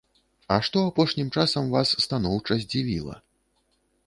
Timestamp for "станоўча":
2.07-2.53